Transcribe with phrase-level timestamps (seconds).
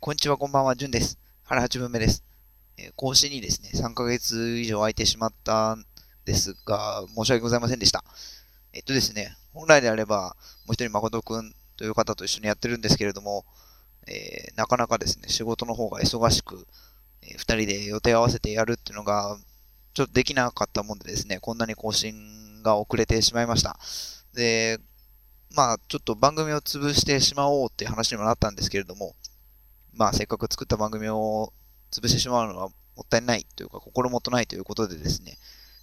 [0.00, 1.16] こんにちは、こんばんは、じゅんです。
[1.44, 2.24] 腹8分目です。
[2.76, 5.86] え更新にですね、3ヶ月以上空いてしまったん
[6.24, 8.02] ですが、申し訳ございませんでした。
[8.72, 10.34] えっとですね、本来であれば、
[10.66, 13.44] もう一人誠くんという方と一緒にやってるんですけれども、
[14.08, 16.66] えーなかなかですね、仕事の方が忙しく、
[17.22, 19.38] えー二人で予定合わせてやるっていうのが、
[19.94, 23.78] ちょっとできなかったもんでですね、こんなに更新が遅れてしまいました。
[24.34, 24.80] で、
[25.54, 29.14] まあ、ちょっと番組を潰してしまおうっていう話にもなったんですけれども、
[29.96, 31.52] まあ、せっかく作った番組を
[31.90, 35.38] 潰してしまうのはもったいないというか、心もとないということでですね、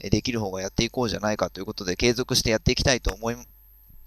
[0.00, 3.36] できる方がやっていこうじゃないかということで、継続してやっていきたいと思い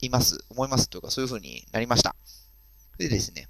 [0.09, 0.43] ます。
[0.49, 2.15] 思いますというか、そういう風になりました。
[2.97, 3.47] でですね、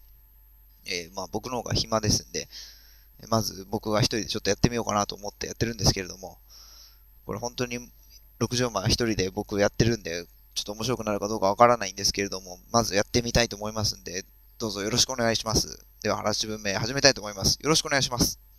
[0.86, 2.48] えーまあ僕の方が暇ですんで、
[3.30, 6.40] まず僕が一人でちょっとやってみようかなと思ってやってるんですけれども、
[7.26, 7.78] これ本当に
[8.40, 14.26] 6畳間一人で僕やってるんで、ちょっと面白くなるかどうかわからないんですけれども、まずやってみたいと思いますんで、
[14.62, 15.88] どうぞよろしくお願いします。
[16.04, 17.58] では、話文明始めたいと思います。
[17.64, 18.51] よろしくお願いします。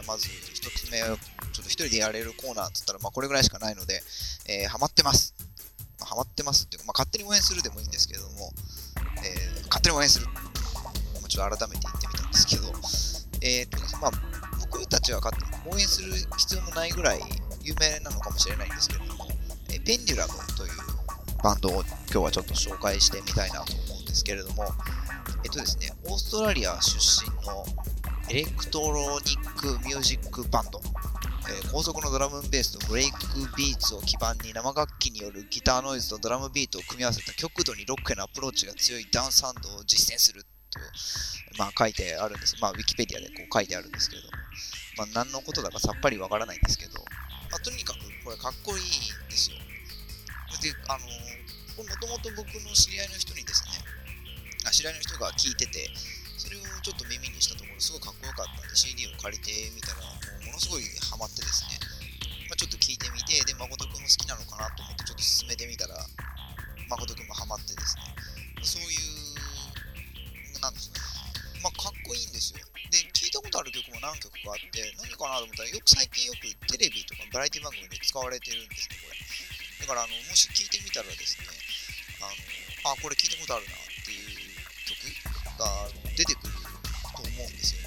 [0.00, 4.02] はまず一つ目、ちょっと一人でやれるコーナーって言ったら、まあこれぐらいしかないので、
[4.48, 5.34] えーハマってます。
[6.00, 8.52] まあ、ハマってますっていうか、まあ勝手に応援するでもいいんですけども、
[9.22, 10.26] えー勝手に応援する。
[10.26, 10.32] も
[11.24, 12.72] うちょっと改めて言ってみたんですけど、
[13.42, 14.10] えーと、まあ
[14.60, 17.20] 僕たちは勝手に応援する必要もないぐらい
[17.62, 19.28] 有名なのかもしれないんですけれども、
[19.70, 20.70] えーペンデュラムという
[21.42, 24.64] バンドを今日はちょっと紹介してみたいなと思うんですけれども、
[25.44, 27.64] えっとですね、オーストラリア出身の
[28.30, 30.80] エレクトロニックミュージックバンド、
[31.48, 33.18] えー高速のドラムベースとブレイク
[33.56, 40.48] ビーツを基盤に生楽器によるギターノイズとドラムビートを組み合わせた極度にロックへのアプローチが強いダンスサウンドを実践すると、
[41.58, 42.54] まあ、書いてあるんです。
[42.62, 44.34] まあ、ウィキペディアでこう書いてあるんですけれども、
[44.98, 47.02] まあ、何のことだかさっぱりわからないんですけど、
[47.50, 48.84] まあ、とにかくこれかっこいい
[49.26, 49.56] んですよ。
[50.62, 51.02] で、あの、
[51.82, 53.70] もともと僕の知り合いの人にですね、
[54.66, 55.90] あ知り合いの人が聞いてて、
[56.40, 58.09] それをちょっと耳にしたところ、すごいか、
[58.74, 60.12] CD を借りてみたら、も
[60.42, 61.78] うものすごいハマってですね、
[62.48, 65.94] まあ、ちょっと聞いてみて、で、誠くんも好きなのかなと思って、ちょっと進めてみたら、
[66.88, 68.02] 誠くんもハマってですね、
[68.62, 68.96] そうい
[70.56, 72.64] う、なんですかね、まあ、かっこいいんですよ。
[72.90, 79.86] で、聞いたことある曲も何曲かあって、何かなと思ったら、よく最近よくテレビとかバラエティ番組で使われてるんですね、これ。
[79.86, 81.46] だから、あの、もし聞いてみたらですね、
[82.22, 84.50] ああの、あ、これ聞いたことあるなっていう
[84.90, 84.98] 曲
[85.58, 86.54] が出てくる
[87.14, 87.79] と思うんですよ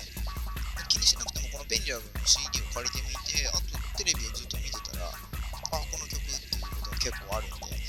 [1.64, 7.80] のベンジャーズの CD を借りてみて、あとテレビをずっと見てたら、あ、この曲っていうことが結構あるんで、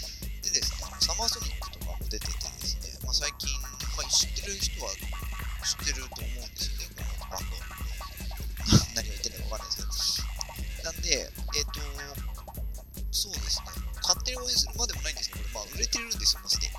[0.47, 3.51] でですね、サマーソニックとかも出ててですね、まあ、最近、
[3.99, 7.59] まあ、知ってる人は知ってると思うんですよね、このバンド。
[8.95, 10.87] 何を言ってるのかわかんないですけど。
[10.87, 11.83] なんで、えっ、ー、と、
[13.11, 16.74] そうですね、勝手に応援するまでもないんですけど、まあ、売れてるんですよ、もうすでに。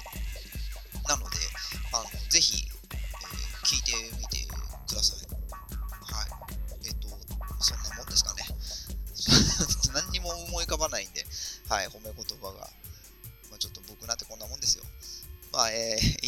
[9.94, 11.26] 何にも思い浮かばないんで、
[11.70, 12.70] はい、褒め言葉が。
[13.50, 14.84] まあ、ちょっと僕なんてこんなもんですよ。
[15.52, 16.28] まあ、えー、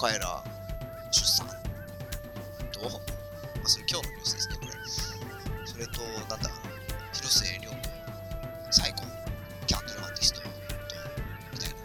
[0.00, 0.42] カエラ
[1.10, 1.46] 出産
[2.72, 4.72] と、まあ、それ今日のニュースですね、これ。
[5.66, 6.50] それと、なんだ、
[7.12, 7.76] 広末涼子、
[8.70, 9.06] 再婚、
[9.66, 10.48] キャンドルアーティストと、
[11.52, 11.76] みたいな。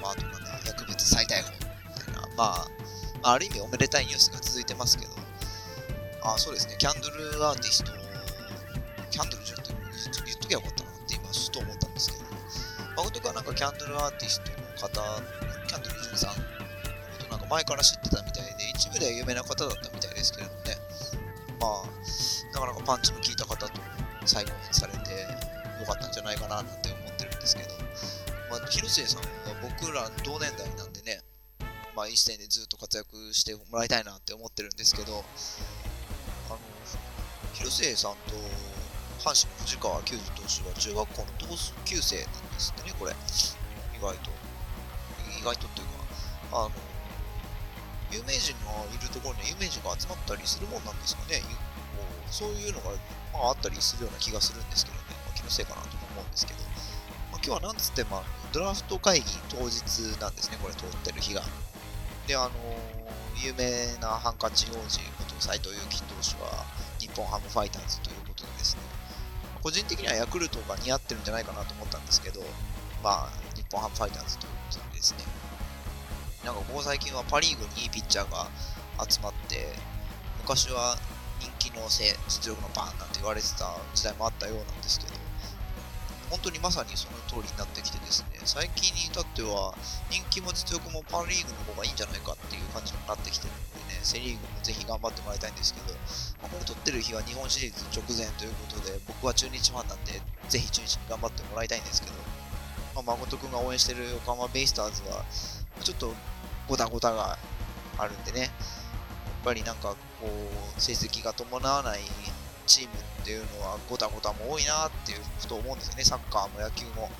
[0.00, 1.58] まあ、あとなんだ、薬物再逮捕、み
[2.04, 2.20] たいな。
[2.20, 2.68] まあ、
[3.22, 5.12] まあ、ある意味おめでたいニュースが続いてますけど、
[6.22, 7.90] あ、そうですね、キャンドルアーティスト、
[9.10, 9.74] キャンドルじゃなくて
[10.26, 12.24] 言っときゃよかったなって今、ちょっと思ったんですけど、
[12.96, 15.39] 誠がなんかキャンドルアーティストの方、
[17.50, 20.76] 前から知ってたみたいで、一部では有名な方だったみたいですけれどもね、
[21.58, 23.80] まあ、なかなかパンチの効いた方と
[24.24, 24.98] 再婚されて
[25.80, 27.70] よかったんじゃないかななんて思ってるんですけど、
[28.50, 29.26] まあ、広末さんは
[29.60, 31.20] 僕ら同年代なんでね、
[31.96, 35.24] まあ、一線でずっと活躍してもらいたいなって思ってるんですけど、
[36.46, 36.58] あの、
[37.54, 38.38] 広末さんと
[39.18, 43.10] 阪神の藤川球児投手は中学校の同級生なんですってね、これ。
[43.10, 44.30] 意外と。
[45.38, 45.92] 意外とっていうか、
[46.52, 46.89] あの、
[48.12, 51.40] 有名人がいるところに有名人が集まったりするもんなんですかね。
[51.40, 52.90] こうそういうのが、
[53.32, 55.02] まあ、あったりするような気がするんですけどね。
[55.26, 56.60] まあ、気のせいかなと思うんですけど。
[57.30, 58.22] まあ、今日はなんつっても、
[58.52, 61.42] ドラフト会議当日なんですね、これ通ってる日が。
[62.26, 62.50] で、あの
[63.42, 66.66] 有名なハンカチ王子こと斎藤佑樹投手は
[66.98, 68.82] 日本ハムファイターズということでですね、
[69.62, 72.40] 個人的にはヤクルトが似合ってるんじゃないかなと思ったんですけど、
[73.02, 75.24] まあ、日本ハムファイターズということでですね、
[76.50, 78.50] なんかここ最近はパ・リーグにいいピッチャーが
[79.06, 79.70] 集まって、
[80.42, 80.98] 昔は
[81.38, 85.14] 人気のせ実力のバンなんて言われてた時代もあったようなんですけど、
[86.28, 89.78] 本当にまさにその通りになってきてですね、最近に至っては
[90.10, 95.94] 人気も実力もパ・リーグの方がいいんじゃないかっていう感じになってきてるのでね、セ・リーグもぜひ頑張ってもらいたいんですけど、
[96.42, 100.18] まあ、これ撮ってる日は日本シリーズ直前ということで、僕は中日ファンなんで、
[100.50, 102.18] ぜひ中日に頑張ってもらいたいんですけど、
[102.98, 105.22] まあ、誠君が応援してる横浜ベイスターズは、
[105.86, 106.12] ちょっと
[106.70, 107.36] ごたごたが
[107.98, 108.50] あるんでね、やっ
[109.44, 112.00] ぱりなんかこう、成績が伴わない
[112.66, 117.10] チームっていうのはごたごたも多いなっていうふと思うんですよね、サッカーも野球も。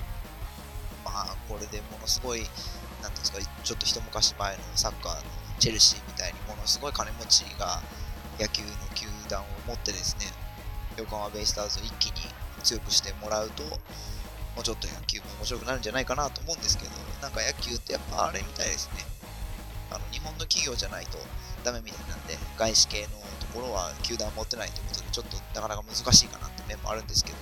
[1.03, 2.47] まあ、これでものすごい、
[3.01, 5.21] なんですか、ちょっと一昔前のサッカーの
[5.59, 7.81] チェルシーみたいにものすごい金持ちが
[8.39, 10.27] 野球の球団を持ってですね、
[10.95, 12.33] 横浜ベイスターズを一気に
[12.63, 13.79] 強くしてもらうと、も
[14.59, 19.10] うちょっと野球も面白くなるんじゃないかなと思うんですけど、なんか野球ってやっぱあれみたいですね。
[20.11, 21.17] 日本の企業じゃないと
[21.63, 23.07] ダメみたいなんで、外資系の
[23.39, 27.37] ところは球団持ってないということで、ちょっとなかなか難しいかなって面もあるんですけど、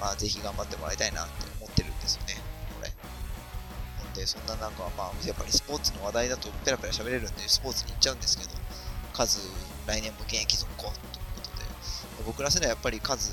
[0.00, 2.36] まあ、ぜひ頑張ってもらいたいなって思ってるんですよね、
[2.76, 2.92] これ。
[3.98, 8.50] ほんで、そんな中、まあ、やっぱりスポーツの話題だとペラペラ喋れるんで、スポーツに行っちゃうんですけど、
[9.12, 9.38] カズ、
[9.86, 10.94] 来年も現役続行という
[11.34, 13.32] ことで、僕ら世代やっぱりカズ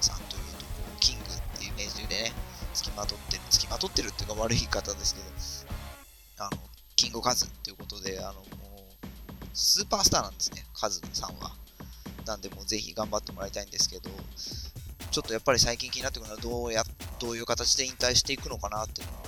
[0.00, 2.32] さんというと、こう、キングっていうイメージでね、
[2.74, 5.26] 付きまとってる、付きまとってるっていうか悪い方ですけど、
[7.00, 8.44] キングカズっていうことで、あの、もう、
[9.54, 11.50] スーパースターなんですね、カズさんは。
[12.26, 14.10] なんで、もうぜひ頑張ってもらいたいんですけど、
[15.10, 16.84] ちょっとやっぱり最近気になってくるのは、どうや、
[17.18, 19.22] どういう形で引退していくのかなっていうのは、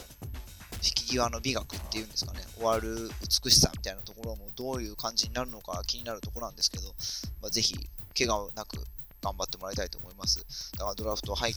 [0.84, 6.94] 引き際の美学っていうんですかね、終わる美しさみたいなところもどういう感じになるのか気になるところなんですけど、
[7.40, 7.74] まあ、ぜひ、
[8.14, 8.76] 怪我なく
[9.22, 10.44] 頑張ってもらいたいと思います。
[10.72, 11.54] だからドラフト入っ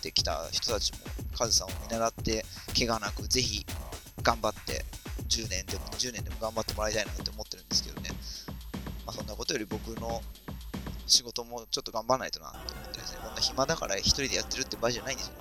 [0.00, 1.00] てきた人たちも、
[1.36, 3.66] カズさんを見習って、怪我なく、ぜひ
[4.22, 4.86] 頑張って、
[5.28, 8.10] 10年でも20年でも頑張ってもらいたいなって思ってるんですけどね。
[9.06, 10.22] まあ、そんなことより僕の
[11.06, 15.34] 仕事もちょっと頑張らないとなって思ってですね、こんな暇だから一人でやってるって場合じゃないんですよ。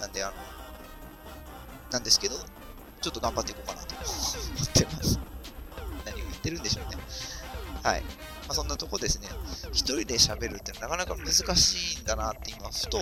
[0.00, 0.34] なんで、あの、
[1.90, 2.36] なんですけど、
[3.00, 4.06] ちょっと頑張っていこうかなと思っ
[4.72, 5.18] てます。
[6.06, 6.96] 何を言ってるんでしょうね。
[7.82, 8.02] はい。
[8.02, 8.08] ま
[8.48, 9.28] あ、そんなとこですね。
[9.72, 12.98] 一人で喋るってなかなか難しいんだなって今、ふと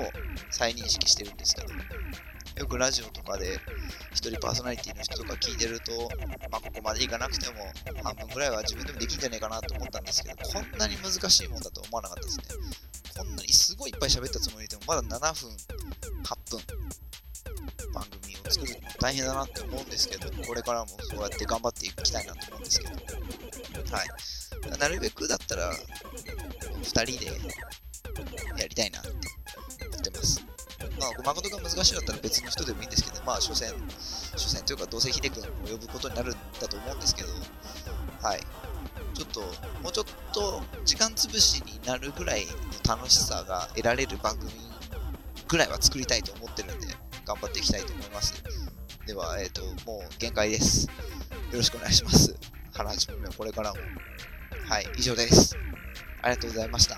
[0.51, 1.69] 再認識してるんですけど、
[2.61, 3.59] よくラジオとかで
[4.13, 6.11] 一人パーソナリティの人とか聞いてると、
[6.51, 7.57] まあ、ここまでいかなくても
[8.05, 12.45] 半分ぐらいは自分でもできんじゃねえかなと思ったんですけど、こんなに難しいもんだと思わなかったですね。
[13.17, 15.51] こんなにすごいいっぱい喋ったつもりでも、まだ7分、
[16.23, 16.61] 8分、
[17.95, 22.93] 番組を作るの大変だなって思うんですけど、これからもそうやって頑張っていきたいなと思うんですけど、
[23.97, 24.79] はい。
[24.79, 27.27] なるべくだったら、2人で
[28.59, 29.40] やりたいなって。
[31.01, 33.73] まあ、誠が難しいだったら別の人でもいいんですけど、まあ、所詮、
[34.37, 37.29] 所詮というか、どうせ秀君を呼ぶことになるんだと思うんですけど、
[38.23, 38.41] はい。
[39.15, 39.41] ちょっと、
[39.83, 42.53] もうちょっと時間潰しになるぐらいの
[42.97, 44.51] 楽しさが得られる番組
[45.49, 46.87] ぐらいは作りたいと思ってるんで、
[47.25, 48.35] 頑張っていきたいと思います。
[49.07, 50.87] では、えっ、ー、と、もう限界です。
[50.87, 50.93] よ
[51.55, 52.37] ろしくお願いします。
[52.73, 53.81] 原八分目はこれからも。
[54.69, 55.57] はい、以上です。
[56.23, 56.97] ありがとうございました。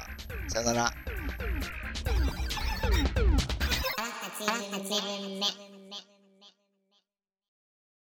[0.48, 0.91] さよなら。
[4.92, 5.71] 8分目。